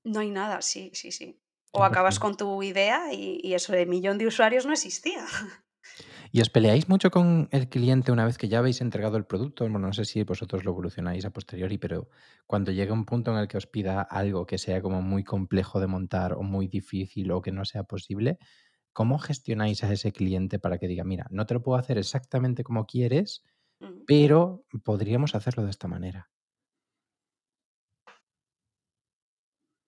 [0.04, 1.40] no hay nada, sí, sí, sí.
[1.72, 5.26] O acabas con tu idea y, eso de millón de usuarios no existía.
[6.36, 9.64] ¿Y os peleáis mucho con el cliente una vez que ya habéis entregado el producto?
[9.64, 12.10] Bueno, no sé si vosotros lo evolucionáis a posteriori, pero
[12.46, 15.80] cuando llega un punto en el que os pida algo que sea como muy complejo
[15.80, 18.36] de montar o muy difícil o que no sea posible,
[18.92, 22.64] ¿cómo gestionáis a ese cliente para que diga, mira, no te lo puedo hacer exactamente
[22.64, 23.42] como quieres,
[24.06, 26.28] pero podríamos hacerlo de esta manera?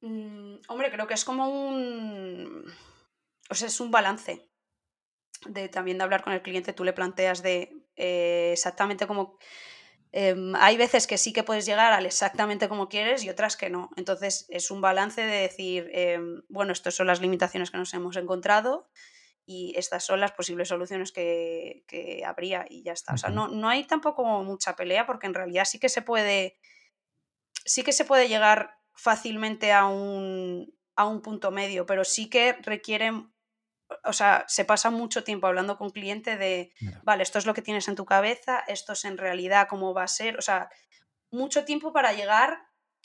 [0.01, 2.65] Mm, hombre, creo que es como un.
[3.51, 4.49] O sea, es un balance.
[5.47, 9.39] De también de hablar con el cliente, tú le planteas de eh, exactamente como.
[10.11, 13.71] Em, hay veces que sí que puedes llegar al exactamente como quieres y otras que
[13.71, 13.91] no.
[13.97, 18.17] Entonces es un balance de decir, em, bueno, estas son las limitaciones que nos hemos
[18.17, 18.89] encontrado
[19.49, 23.15] y estas son las posibles soluciones que, habría y ya está.
[23.15, 26.59] O sea, no, no hay tampoco mucha pelea porque en realidad sí que se puede.
[27.65, 32.55] Sí que se puede llegar fácilmente a un, a un punto medio, pero sí que
[32.61, 33.33] requieren,
[34.05, 36.73] o sea, se pasa mucho tiempo hablando con cliente de,
[37.05, 40.05] vale, esto es lo que tienes en tu cabeza, esto es en realidad cómo va
[40.05, 40.69] a ser, o sea,
[41.31, 42.59] mucho tiempo para llegar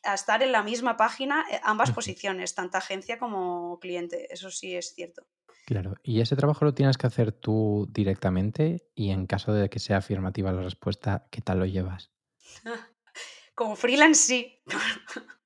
[0.04, 4.76] a estar en la misma página, eh, ambas posiciones, tanto agencia como cliente, eso sí
[4.76, 5.26] es cierto.
[5.66, 9.80] Claro, y ese trabajo lo tienes que hacer tú directamente y en caso de que
[9.80, 12.12] sea afirmativa la respuesta, ¿qué tal lo llevas?
[13.56, 14.62] Como freelance sí.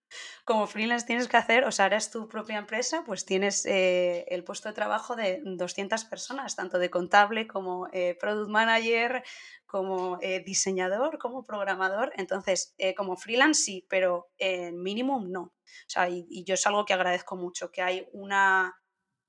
[0.48, 4.46] como freelance tienes que hacer, o sea, eres tu propia empresa, pues tienes eh, el
[4.46, 9.24] puesto de trabajo de 200 personas, tanto de contable como eh, product manager,
[9.66, 12.14] como eh, diseñador, como programador.
[12.16, 15.42] Entonces, como freelance sí, pero en minimum no.
[15.42, 15.54] O
[15.90, 18.82] sea, y, yo es algo que agradezco mucho, que hay una,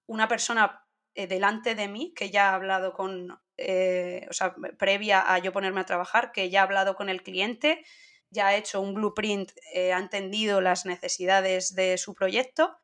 [0.07, 5.52] una persona delante de mí que ya ha hablado con, o sea, previa a yo
[5.52, 7.85] ponerme a trabajar, que ya ha hablado con el cliente
[8.30, 12.76] ya ha hecho un blueprint, eh, ha entendido las necesidades de su proyecto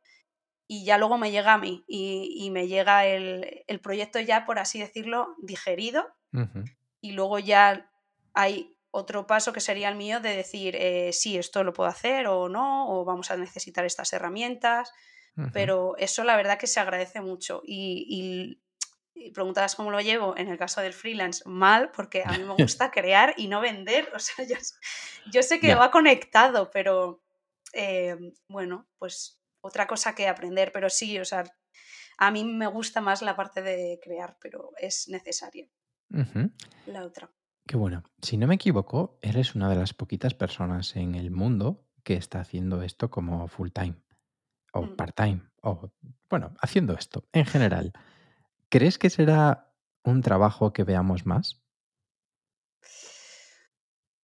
[0.67, 4.79] y ya luego me llega a mí y, me llega el, proyecto ya, por así
[4.79, 6.07] decirlo, digerido
[7.01, 7.91] y luego ya
[8.33, 12.27] hay otro paso que sería el mío de decir eh, sí, esto lo puedo hacer
[12.27, 14.91] o no, o vamos a necesitar estas herramientas,
[15.53, 18.64] pero eso la verdad que se agradece mucho y y
[19.33, 22.91] preguntabas cómo lo llevo, en el caso del freelance, mal, porque a mí me gusta
[22.91, 24.11] crear y no vender.
[24.15, 24.45] O sea,
[25.33, 27.23] yo, sé que va conectado, pero
[27.73, 28.17] eh,
[28.49, 30.73] bueno, pues otra cosa que aprender.
[30.73, 31.45] Pero sí, o sea,
[32.19, 35.69] a mí me gusta más la parte de crear, pero es necesaria
[36.87, 37.31] la otra.
[37.67, 38.05] Qué bueno.
[38.21, 42.41] Si no me equivoco, eres una de las poquitas personas en el mundo que está
[42.41, 43.97] haciendo esto como full time
[44.73, 44.97] o mm.
[44.97, 45.91] part time o,
[46.29, 47.93] bueno, haciendo esto en general.
[48.69, 49.73] ¿Crees que será
[50.03, 51.63] un trabajo que veamos más?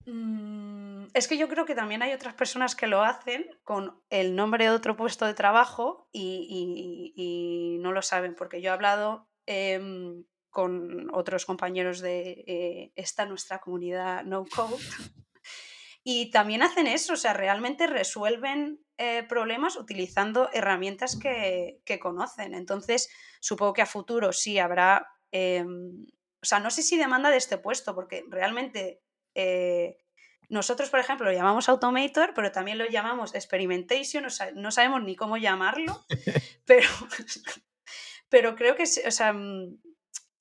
[0.07, 4.35] Mm, es que yo creo que también hay otras personas que lo hacen con el
[4.35, 10.25] nombre de otro puesto de trabajo y, no lo saben, porque yo he hablado em,
[10.51, 14.77] con otros compañeros de eh, esta nuestra comunidad no code
[16.03, 22.55] y también hacen eso, o sea, realmente resuelven eh, problemas utilizando herramientas que, conocen.
[22.55, 23.11] Entonces,
[23.41, 26.07] supongo que a futuro sí habrá, em,
[26.43, 29.03] o sea, no sé si demanda de este puesto, porque realmente
[29.35, 29.99] eh,
[30.49, 35.03] nosotros, por ejemplo, lo llamamos Automator, pero también lo llamamos Experimentation, o sea, no sabemos
[35.03, 36.05] ni cómo llamarlo,
[36.67, 36.89] pero,
[38.29, 39.79] pero creo que, o sea, mm,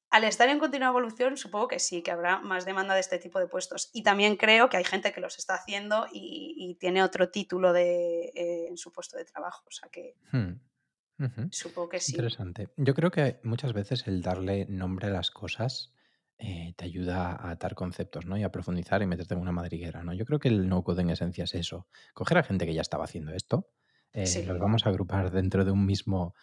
[0.09, 3.39] al estar en continua evolución, supongo que sí, que habrá más demanda de este tipo
[3.39, 3.89] de puestos.
[3.93, 8.31] Y también creo que hay gente que los está haciendo y, tiene otro título de,
[8.35, 9.63] eh, en su puesto de trabajo.
[9.67, 11.49] O sea que hmm.
[11.51, 12.13] supongo que sí.
[12.13, 12.69] Interesante.
[12.77, 15.93] Yo creo que muchas veces el darle nombre a las cosas
[16.37, 18.37] eh, te ayuda a atar conceptos, ¿no?
[18.37, 20.13] Y a profundizar y meterte en una madriguera, ¿no?
[20.13, 21.87] Yo creo que el no-code en esencia es eso.
[22.13, 23.69] Coger a gente que ya estaba haciendo esto,
[24.13, 26.33] eh, los vamos a agrupar dentro de un mismo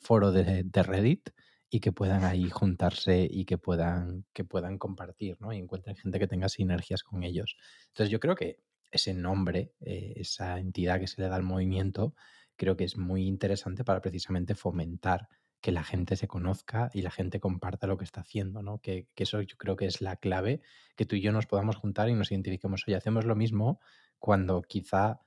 [0.00, 1.30] foro de Reddit
[1.70, 5.52] y que puedan ahí juntarse y que puedan, que puedan compartir, ¿no?
[5.52, 7.56] Y encuentren gente que tenga sinergias con ellos.
[7.88, 12.14] Entonces yo creo que ese nombre, eh, esa entidad que se le da al movimiento,
[12.56, 15.28] creo que es muy interesante para precisamente fomentar
[15.60, 18.78] que la gente se conozca y la gente comparta lo que está haciendo, ¿no?
[18.78, 20.60] Que, que, eso yo creo que es la clave,
[20.94, 22.84] que tú y yo nos podamos juntar y nos identifiquemos.
[22.86, 23.80] Oye, hacemos lo mismo
[24.18, 25.20] cuando quizá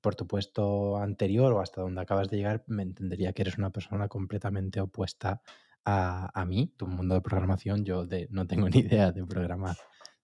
[0.00, 3.70] por tu puesto anterior o hasta donde acabas de llegar, me entendería que eres una
[3.70, 5.40] persona completamente opuesta
[5.84, 9.76] a, mí, tu mundo de programación, yo de, no tengo ni idea de programar.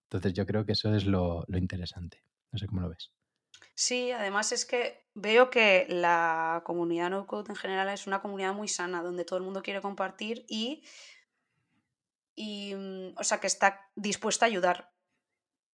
[0.05, 2.23] Entonces yo creo que eso es lo, lo interesante.
[2.53, 3.13] No sé cómo lo ves.
[3.75, 8.53] Sí, además es que veo que la comunidad no code en general es una comunidad
[8.53, 10.83] muy sana, donde todo el mundo quiere compartir y,
[12.35, 14.93] y mm, o sea, que está dispuesta a ayudar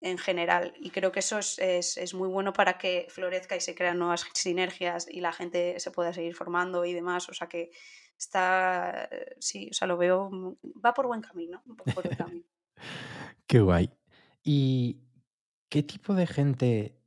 [0.01, 0.75] en general.
[0.79, 4.27] Y creo que eso es, es, muy bueno para que florezca y se crean nuevas
[4.35, 7.29] sinergias y la gente se pueda seguir formando y demás.
[7.29, 7.71] O sea que
[8.19, 9.09] está,
[9.39, 12.45] sí, o sea, lo veo, va por buen camino, por buen camino.
[13.47, 13.91] Qué guay.
[14.43, 15.01] ¿Y
[15.69, 17.01] qué tipo de gente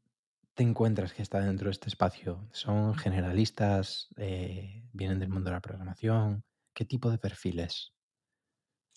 [0.54, 2.48] te encuentras que está dentro de este espacio?
[2.52, 4.10] ¿Son generalistas?
[4.18, 6.44] Eh, ¿Vienen del mundo de la programación?
[6.74, 7.94] ¿Qué tipo de perfiles?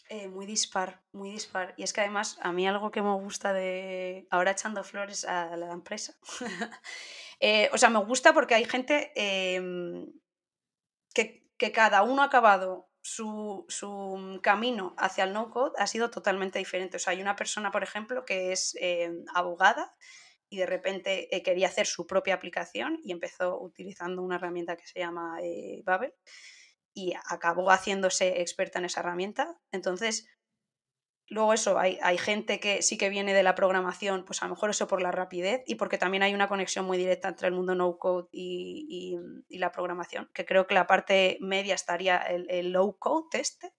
[0.09, 1.75] Eh, muy dispar, muy dispar.
[1.77, 5.57] Y es que además a mí algo que me gusta de ahora echando flores a
[5.57, 6.15] la empresa.
[7.45, 10.07] Eh, o sea, me gusta porque hay gente em,
[11.63, 16.97] que, cada uno ha acabado su, su, camino hacia el no-code ha sido totalmente diferente.
[16.97, 19.95] O sea, hay una persona, por ejemplo, que es em, abogada
[20.49, 24.87] y de repente eh, quería hacer su propia aplicación y empezó utilizando una herramienta que
[24.87, 26.15] se llama eh, Babel
[26.95, 29.59] y acabó haciéndose experta en esa herramienta.
[29.73, 30.27] Entonces,
[31.29, 34.55] luego eso, hay, hay, gente que sí que viene de la programación, pues a lo
[34.55, 37.55] mejor eso por la rapidez y porque también hay una conexión muy directa entre el
[37.55, 39.17] mundo no-code y,
[39.49, 43.73] y, la programación, que creo que la parte media estaría el, low-code este.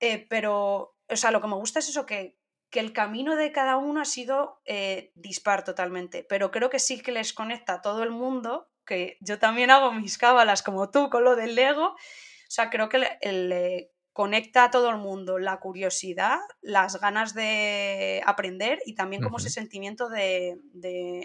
[0.00, 3.52] Eh, pero, o sea, lo que me gusta es eso que que el camino de
[3.52, 7.80] cada uno ha sido eh, dispar totalmente, pero creo que sí que les conecta a
[7.82, 11.86] todo el mundo, que yo también hago mis cábalas como tú con lo del Lego,
[11.86, 18.22] o sea, creo que le, conecta a todo el mundo la curiosidad, las ganas de
[18.26, 20.58] aprender y también como ese sentimiento de,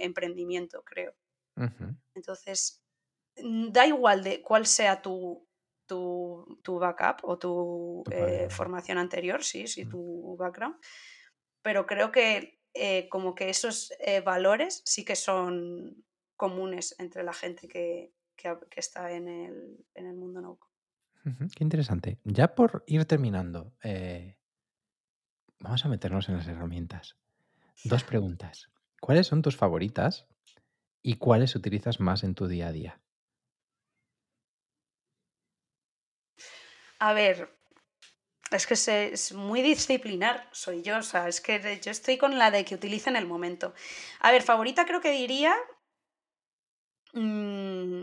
[0.03, 1.13] emprendimiento, creo.
[2.13, 2.83] Entonces,
[3.37, 5.47] mm, da igual de cuál sea tu,
[5.85, 10.77] tu, backup o tu, eh, formación anterior, sí, sí, tu background
[11.65, 16.05] pero creo que eh, como que esos eh, valores sí que son
[16.35, 18.13] comunes entre la gente que,
[18.75, 20.59] está en el, mundo no
[21.25, 22.19] Qué interesante.
[22.23, 24.37] Ya por ir terminando, eh,
[25.59, 27.17] vamos a meternos en las herramientas.
[27.83, 28.69] Dos preguntas.
[29.01, 30.27] ¿Cuáles son tus favoritas
[31.01, 33.01] y cuáles utilizas más en tu día a día?
[36.99, 37.49] A ver,
[38.51, 38.73] es que
[39.13, 42.75] es muy disciplinar, soy yo, o sea, es que yo estoy con la de que
[42.75, 43.73] utilicen el momento.
[44.19, 45.55] A ver, favorita creo que diría,
[47.13, 47.94] mm,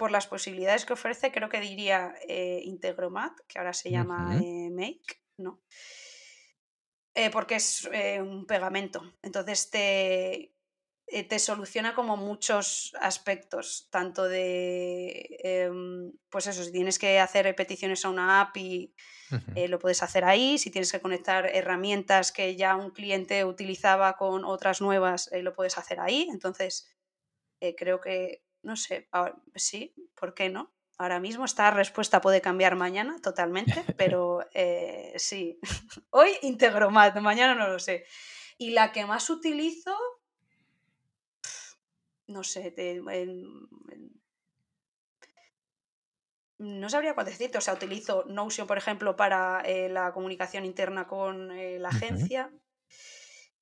[0.00, 4.70] por las posibilidades que ofrece, creo que diría eh, Integromat, que ahora se llama eh,
[4.70, 5.60] Make, ¿no?
[7.12, 7.86] Eh, porque es
[8.18, 10.54] un pegamento, entonces te,
[11.04, 18.02] te soluciona como muchos aspectos, tanto de, em, pues eso, si tienes que hacer peticiones
[18.06, 18.94] a una API,
[19.68, 20.56] lo puedes hacer ahí.
[20.56, 25.76] Si tienes que conectar herramientas que ya un cliente utilizaba con otras nuevas, lo puedes
[25.76, 26.26] hacer ahí.
[26.30, 26.88] Entonces,
[27.76, 29.08] creo que, no sé,
[29.54, 30.72] sí, ¿por qué no?
[30.98, 34.40] Ahora mismo esta respuesta puede cambiar mañana totalmente, pero
[35.16, 35.58] sí.
[36.10, 38.04] Hoy Integromat, mañana no lo sé.
[38.58, 39.96] Y la que más utilizo,
[42.26, 42.74] no sé,
[46.60, 47.58] no sabría cuál decirte.
[47.58, 52.52] O sea, utilizo Notion, por ejemplo, para eh, la comunicación interna con eh, la agencia.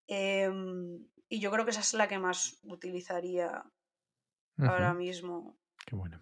[0.08, 3.64] Em, y yo creo que esa es la que más utilizaría
[4.58, 5.56] ahora mismo.
[5.86, 6.20] Qué bueno.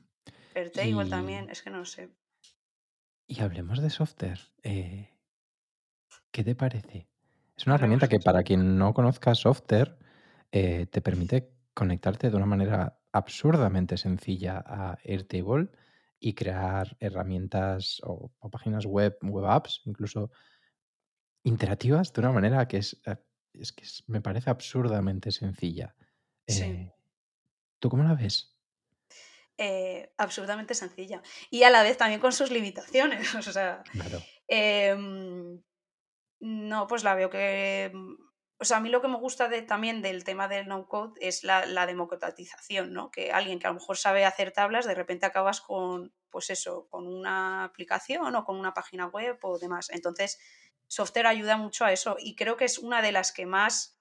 [0.55, 2.11] Airtable también, es que no sé.
[3.27, 4.41] Y hablemos de software.
[4.63, 5.11] Eh,
[6.31, 7.09] ¿Qué te parece?
[7.57, 9.99] Es una herramienta que para quien no conozca software,
[10.51, 15.69] te permite conectarte de una manera absurdamente sencilla a Airtable
[16.19, 20.31] y crear herramientas o, páginas web, web apps, incluso
[21.45, 23.17] interactivas de una manera que es, eh,
[23.53, 25.95] es que me parece absurdamente sencilla.
[26.47, 26.93] Eh,
[27.79, 28.57] ¿Tú cómo la ves?
[29.59, 31.23] Eh, absurdamente sencilla.
[31.51, 33.35] Y a la vez también con sus limitaciones.
[33.35, 33.83] o sea,
[34.49, 35.63] em,
[36.41, 37.93] no, pues la veo que
[38.59, 41.45] o sea, a mí lo que me gusta de, también del tema del no-code es
[41.45, 43.11] la, democratización, ¿no?
[43.11, 46.89] Que alguien que a lo mejor sabe hacer tablas, de repente acabas con, pues eso,
[46.89, 49.91] con una aplicación o con una página web o demás.
[49.91, 50.39] Entonces,
[50.87, 53.96] software ayuda mucho a eso y creo que es una de las que más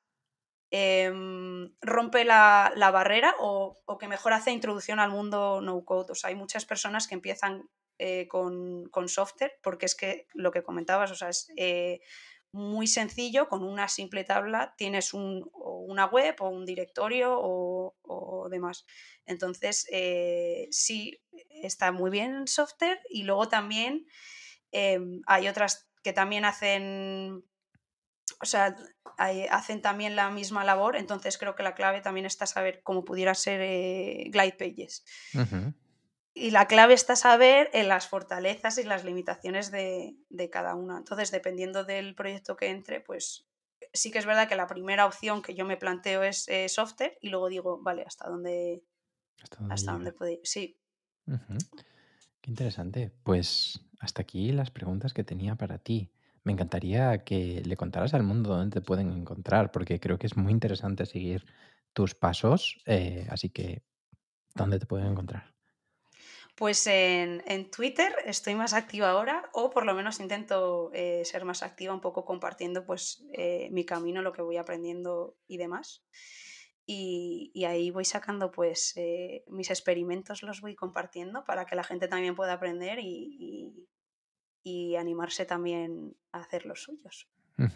[0.76, 6.12] em, rompe la, barrera o, que mejor hace introducción al mundo no-code.
[6.12, 11.12] O hay muchas personas que empiezan eh, con, software porque es que lo que comentabas,
[11.12, 11.48] o sea, es...
[11.58, 12.00] Eh,
[12.52, 18.86] muy sencillo, con una simple tabla tienes una web o un directorio o, demás.
[19.26, 21.20] Entonces, eh, sí,
[21.50, 24.06] está muy bien el software y luego también
[24.78, 27.46] Em, hay otras que también hacen,
[28.42, 28.76] o sea,
[29.52, 33.34] hacen también la misma labor, entonces creo que la clave también está saber cómo pudiera
[33.34, 35.04] ser eh, Glide Pages.
[36.38, 40.18] Y la clave está saber en las fortalezas y las limitaciones de,
[40.52, 40.98] cada una.
[40.98, 43.48] Entonces, dependiendo del proyecto que entre, pues
[43.94, 47.18] sí que es verdad que la primera opción que yo me planteo es eh, software
[47.22, 48.84] y luego digo, vale, ¿hasta dónde,
[49.70, 50.40] hasta dónde, puede ir?
[50.44, 50.78] Sí.
[52.42, 53.14] Qué interesante.
[53.24, 56.12] Pues hasta aquí las preguntas que tenía para ti.
[56.46, 60.38] Me encantaría que le contaras al mundo dónde te pueden encontrar, porque creo que es
[60.38, 61.44] muy interesante seguir
[61.92, 62.78] tus pasos.
[62.86, 63.82] Eh, así que,
[64.54, 65.56] ¿dónde te pueden encontrar?
[66.56, 71.64] Pues en, Twitter estoy más activa ahora, o por lo menos intento eh, ser más
[71.64, 76.06] activa, un poco compartiendo pues eh, mi camino, lo que voy aprendiendo y demás.
[76.86, 78.94] Y, ahí voy sacando pues
[79.48, 83.88] mis experimentos, los voy compartiendo para que la gente también pueda aprender y,
[84.98, 87.28] animarse también a hacer los suyos.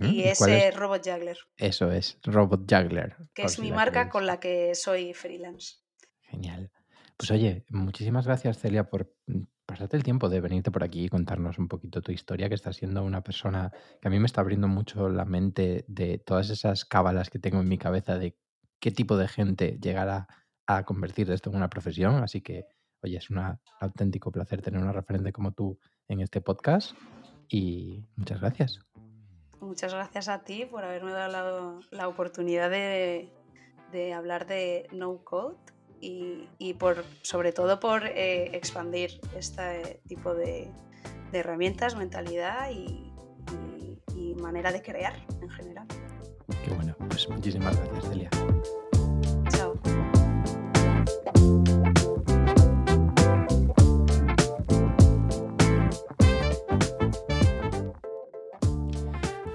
[0.01, 1.37] Y ese Robot Juggler.
[1.55, 3.15] Eso es, Robot Juggler.
[3.33, 5.77] Que es mi marca con la que soy freelance.
[6.21, 6.71] Genial.
[7.15, 11.09] Pues oye, muchísimas gracias Celia por mm, pasarte el tiempo de venirte por aquí y
[11.09, 13.71] contarnos un poquito tu historia, que está siendo una persona
[14.01, 17.59] que a mí me está abriendo mucho la mente de todas esas cábalas que tengo
[17.59, 18.37] en mi cabeza de
[18.79, 20.27] qué tipo de gente llegará
[20.65, 22.23] a convertir esto en una profesión.
[22.23, 22.65] Así que,
[23.01, 23.41] oye, es un
[23.79, 25.79] auténtico placer tener una referente como tú
[26.09, 26.91] en este podcast
[27.47, 28.79] y muchas gracias.
[29.61, 33.31] Muchas gracias a ti por haberme dado la, oportunidad de,
[33.91, 35.55] de hablar de no code
[36.01, 40.71] y, por, sobre todo por eh, expandir este tipo de,
[41.31, 43.05] herramientas, mentalidad y,
[44.41, 45.85] manera de crear en general.
[46.63, 48.29] Qué bueno, pues muchísimas gracias, Celia.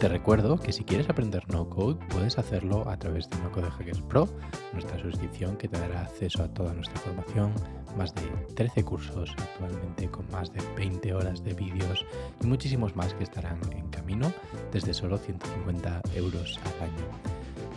[0.05, 4.02] Te recuerdo que si quieres aprender no code puedes hacerlo a través de No Hackers
[4.02, 4.28] Pro,
[4.74, 7.55] nuestra suscripción que te dará acceso a toda nuestra formación,
[7.96, 8.20] más de
[8.55, 12.05] 13 cursos actualmente con más de 20 horas de vídeos
[12.42, 14.30] y muchísimos más que estarán en camino
[14.72, 17.07] desde solo 150 euros al año.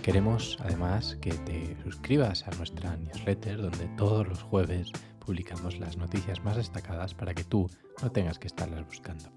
[0.03, 4.91] Queremos además que te suscribas a nuestra newsletter donde todos los jueves
[5.25, 7.69] publicamos las noticias más destacadas para que tú
[8.03, 9.36] no tengas que estarlas buscando.